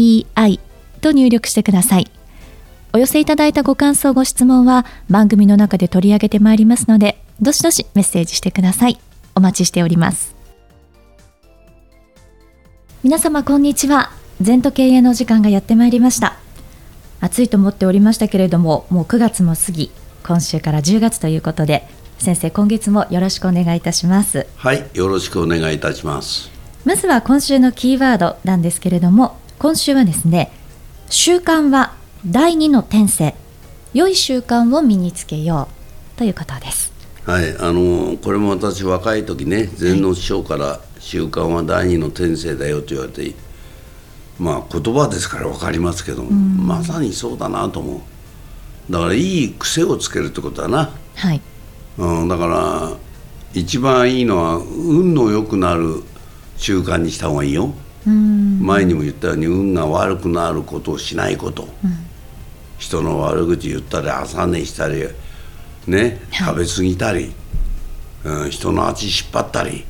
[0.00, 0.60] ZENTOKEIEI
[1.00, 2.10] と入力してください。
[2.92, 8.98] お寄せいただいたご感想、ご質問は番組の中で取り上げてまいりますので、どしどしメッセージしてください。
[9.34, 10.34] お待ちしております。
[13.02, 14.10] 皆様こんにちは。
[14.40, 16.36] 全都経営の時間がやってまいりました。
[17.20, 19.90] 暑いと思っておりましたけれども、もう9月も過ぎ、
[20.22, 21.86] 今週から10月ということで、
[22.20, 26.50] 先生今月もよろしくお願いいたしますはいよろしくお願いいたします
[26.84, 30.50] まずは今週のキーワードなんですけれども今週はですね
[31.10, 31.92] 習慣は
[32.26, 33.34] 第二の転生
[33.92, 35.68] 良い習慣を身につけよ
[36.14, 36.90] うということです。
[37.26, 43.34] はいあのこれも私若い時ね禅の師匠から習慣は第二の転生だよと言われて
[44.38, 48.00] まあ言葉ですから分かりますけども、まさにそうだなと思う。
[48.90, 50.90] だからいい癖をつけるってことだな。
[51.16, 51.42] はい。
[51.98, 52.96] うん、だから
[53.52, 56.02] 一番いいのは運の良くなる
[56.56, 57.74] 習慣にした方がいいよ
[58.06, 61.92] 前にも言ったように運が悪くなることをしないこと、うん、
[62.78, 65.04] 人の悪口言ったり朝寝したり
[65.86, 67.32] ね食べ過ぎたり、
[68.24, 69.84] うん、人の足引っ張ったり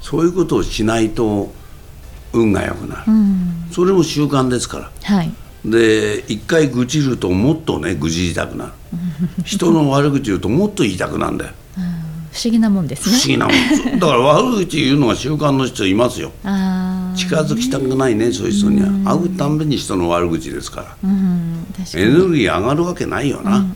[0.00, 1.52] そういうことをしないと
[2.32, 3.02] 運が良くなる、
[3.72, 5.32] それも習慣ですから、はい、
[5.64, 8.72] で一回愚痴るともっとね愚痴りたくなる。
[9.44, 11.52] 人の悪口言うともっと言いたくなるんだよ、
[12.32, 13.16] 不思議なもんですね。
[13.16, 13.52] 不思議なも
[13.96, 13.98] ん。
[13.98, 16.32] だから悪口言うのが習慣の人いますよ
[17.18, 19.16] 近づきたくないねそういう人には。
[19.16, 23.66] 会うたんびに人の悪口ですから、エネルギー上がるわけないよな、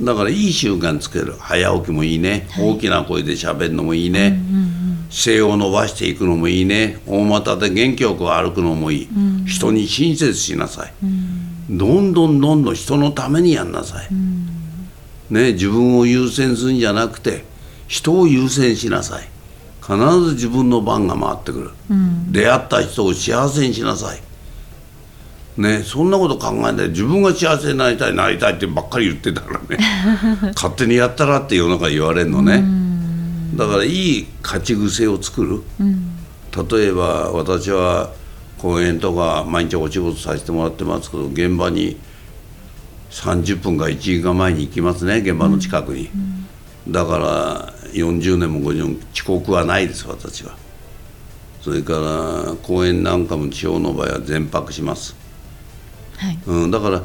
[0.00, 1.34] だからいい習慣つける。
[1.38, 4.40] 早起きもいいね、はい、大きな声で喋るのもいいね、
[5.10, 6.98] 姿勢を伸ばしていくのもいいね。
[7.06, 14.46] 大股で元気よく歩くのもいい、うん、人に親切しなさい、うん、どんどんどんどん人のためにやんなさい、うん、
[15.30, 17.44] ね、自分を優先するんじゃなくて
[17.88, 19.28] 人を優先しなさい
[19.86, 21.70] 必ず自分の番が回ってくる、
[22.32, 24.20] 出会った人を幸せにしなさい。
[25.56, 29.78] ね、そんなこと考えない自分が幸せになりたいなりたいってばっかり言ってたらね
[30.54, 32.62] 勝手にやったらって世の中言われるのね。
[33.54, 36.10] だからいい勝ち癖を作る、うん、
[36.68, 38.10] 例えば私は
[38.58, 41.96] 公園とか毎日お仕事させてもらってますけど現場に
[43.10, 46.46] 30分か1時間前に行きますね現場の近くに、うん
[46.86, 50.56] うん、だから40年も50年遅刻はないです私は。
[51.60, 55.16] それから公園なんかも地方の場合は全泊します、
[56.16, 56.38] はい。
[56.46, 57.02] うん、だから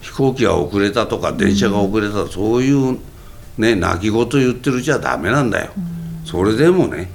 [0.00, 2.98] 飛行機が遅れたとか電車が遅れた、そういう
[3.56, 7.08] ね泣き言言ってるじゃダメなんだよ、うん、それでもね、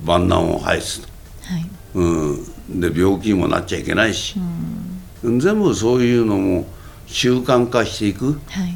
[0.00, 1.02] うん、万難を排す、
[1.42, 1.66] はい。
[1.94, 2.32] う
[2.72, 4.40] ん、で病気にもなっちゃいけないし、
[5.22, 6.66] うん、全部そういうのも
[7.06, 8.74] 習慣化していく、はい、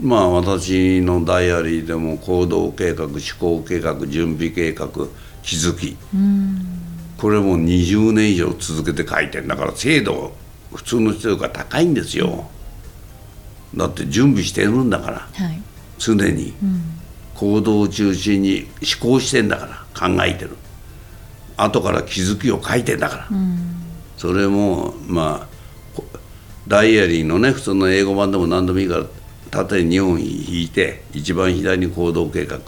[0.00, 4.88] まあ私のダイアリーでも行動計画思考計画準備計画
[5.42, 5.96] 気づき、
[7.16, 10.32] これも20年以上続けて書いてんだから精度
[10.72, 12.48] 普通の人よりか高いんですよ。
[13.74, 15.60] だって準備してるんだから、はい、
[15.98, 16.54] 常に、
[17.34, 18.68] 行動を中心に
[19.02, 20.56] 思考してんだから考えてる。
[21.58, 23.58] 後から気づきを書いてんだから、うん、
[24.16, 25.48] それもま
[25.96, 26.02] あ
[26.68, 29.04] ダイアリーのね普通の英語版でも何でもいいから
[29.50, 32.60] 縦に2本引いて一番左に行動計画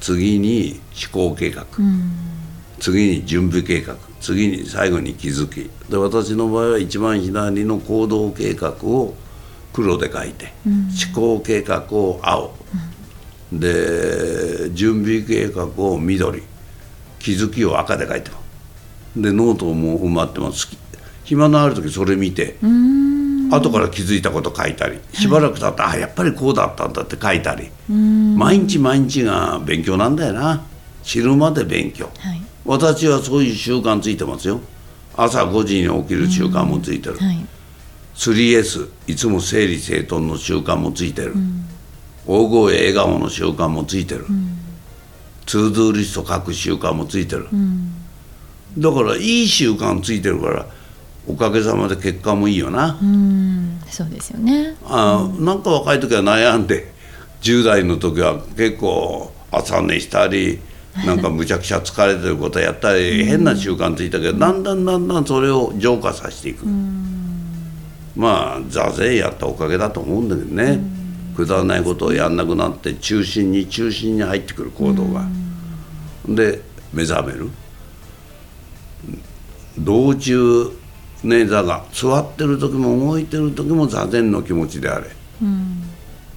[0.00, 0.80] 次に
[1.12, 2.12] 思考計画、うん、
[2.78, 5.70] 次に準備計画次に最後に気づき。
[5.90, 9.14] で私の場合は一番左の行動計画を
[9.72, 10.72] 黒で書いて、うん、
[11.12, 12.54] 思考計画を青、
[13.52, 16.42] うん、で準備計画を緑。
[17.24, 18.36] 気づきを赤で書いてま
[19.16, 19.22] す。
[19.22, 20.68] でノートも埋まってます。
[21.24, 22.56] 暇のある時それ見て
[23.54, 27.70] 後から気づいたこと書いたりしばらく経って、はい、あやっぱりこうだったんだって書いたり。
[27.88, 30.62] 毎日毎日が勉強なんだよな。
[31.02, 34.60] 知るまで勉強、はい、私はそういう習慣ついてますよ。
[35.16, 37.46] 朝5時に起きる習慣もついてる、はい。
[38.14, 41.64] 3S いつも整理整頓の習慣もついてる、うん、
[42.26, 44.58] 大声笑顔の習慣もついてる、うん、
[45.46, 47.92] ツードゥーリスト書く習慣もついてる、うん、
[48.78, 50.66] だからいい習慣ついてるから
[51.26, 52.98] おかげさまで結果もいいよな、
[53.88, 54.76] そうですよね。
[54.86, 56.92] あ、なんか若い時は悩んで
[57.42, 60.60] 10代の時は結構朝寝したり
[61.04, 66.66] なんかむちゃくちゃ疲れてることやったり 変な習慣ついたけどだんだんだんだんそれを浄化させていく。
[68.16, 70.80] まあ座禅やったおかげだと思うんだけどね。
[71.34, 75.26] くだらないことをやんなくなって中心に中心に入ってくる行動が。
[76.28, 76.62] で
[76.92, 77.50] 目覚める。
[79.76, 80.70] 道中
[81.26, 81.84] ね座が。
[81.92, 85.06] 座ってる時も動いてる時も座禅の気持ちであれ。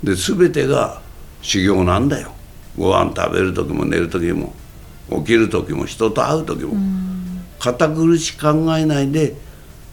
[0.04, 1.02] で全てが
[1.42, 2.32] 修行なんだよ。
[2.78, 4.54] ご飯食べる時も寝る時も
[5.10, 6.76] 起きる時も人と会う時も
[7.60, 9.36] 堅苦しく考えないで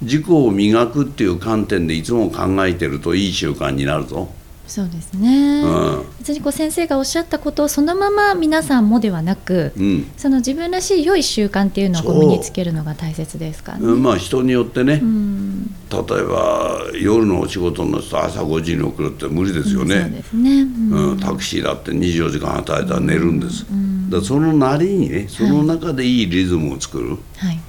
[0.02, 4.29] 自己を磨くっていう観点でいつも考えてるといい習慣になるぞ。
[4.66, 5.66] そうですね、う
[6.00, 13.87] ん、別にこう先生がおっしゃったことをそのまま皆さんもではなく、うん、その自分らしい良い習慣っていうのを身につけるのが大切ですかね。
[13.87, 20.00] まあ人によってね、うん、例えば夜のお仕事の人朝5時に送るって無理ですよね。
[20.00, 21.20] そうですね、うん。
[21.20, 23.66] タクシーだって24時間働いたら寝るんです。
[24.08, 27.19] だそのなりにねその中でいいリズムを作る。
[27.37, 27.61] はい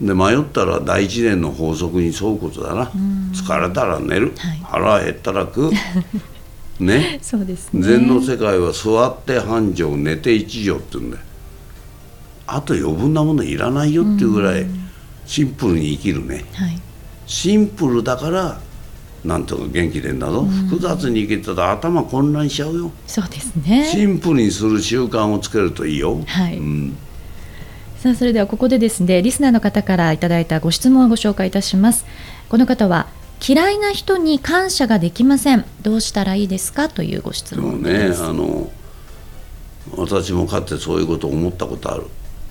[0.00, 2.90] で迷ったら大自然の法則に沿うことだな、
[3.32, 5.72] 疲れたら寝る、はい、腹減ったら食う。
[6.80, 7.20] ね。
[7.22, 7.82] そうですね。
[7.82, 11.22] 禅の世界は座って半畳寝て一畳って言うんだよ。
[12.46, 14.66] あと余分なものいらないよっていうぐらい
[15.26, 16.78] シンプルに生きるね、はい、
[17.26, 18.60] シンプルだから
[19.24, 22.92] なんとか元気出んだぞ、複雑に生きてたら頭混乱しちゃうよ。
[23.06, 23.88] そうですね。
[23.90, 26.20] シンプルにする習慣をつけるといいよ。
[26.26, 26.96] はい、うん
[28.04, 32.04] さあそれではここでですねリスナーの方からいただいたご質問をご紹介いたします。
[32.50, 33.06] この方は
[33.48, 35.64] 嫌いな人に感謝ができません。
[35.80, 36.90] どうしたらいいですか？
[36.90, 38.20] というご質問です。
[38.20, 38.70] ねあの
[39.96, 42.04] 私もかつてそういうことを思ったことある。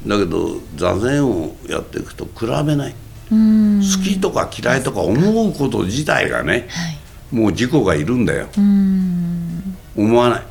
[0.08, 2.96] だけど座禅をやっていくと比べない。
[3.30, 6.90] 好きとか嫌いとか思うこと自体がね、は
[7.32, 8.48] い、もう自己がいるんだよ。
[9.96, 10.44] 思わない、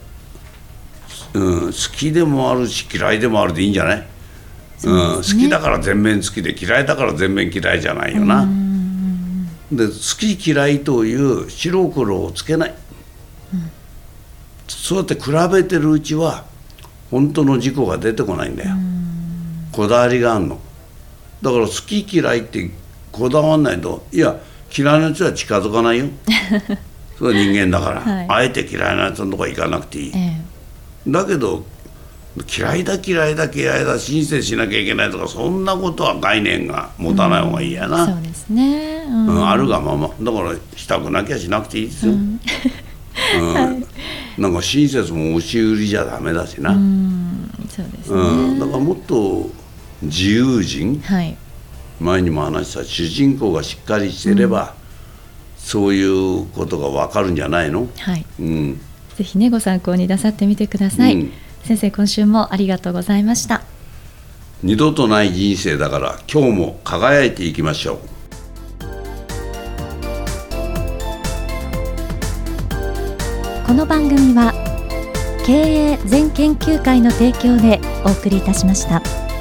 [1.35, 4.12] うん、好きでもあるし嫌いでもあるでいいんじゃない？
[4.85, 8.47] うん、好きだから全面好きで嫌いだから全面嫌いじゃないよな。
[9.71, 12.75] で好き嫌いという白黒をつけない、
[13.55, 13.71] うん、
[14.69, 16.45] そうやって比べてるうちは
[17.11, 18.71] 本当の事故が出てこないんだよ。
[19.73, 20.61] こだわりがあるの。
[21.41, 22.71] だから好き嫌いって
[23.11, 24.39] こだわんないといや
[24.77, 26.07] 嫌いな人は近づかないよ。
[27.19, 30.13] それは人間だから、はい、あえて嫌いな人のとこ行かなくていい。
[30.15, 30.43] え
[31.07, 31.65] え、だけど
[32.49, 39.27] 嫌いだ嫌いだ嫌いだ申請しなきゃいけないとかそんなことは概念が持たない方がいいやな、うん、そうですね、うん。
[39.27, 40.09] うん、あるがまま。
[40.21, 43.87] だからしたくなきゃしなくていいですよ、 うん。
[44.39, 46.73] なんか親切も押し売りじゃダメだしな、
[47.69, 49.51] そうですね、だからもっと
[50.03, 51.37] 自由人、はい、
[52.01, 54.75] 前にも話した主人公がしっかりしてれば、
[55.59, 58.25] そういうことが分かるんじゃないの、はい。
[58.41, 58.81] うん、
[59.17, 61.31] ぜひねご参考になさってみてください、
[61.65, 63.63] 先生今週もありがとうございました
[64.63, 67.99] 二度とない人生だから今日も輝いていきましょう
[73.67, 74.53] この番組は
[75.47, 79.32] 経営全研究会の提供でお送りいたしました。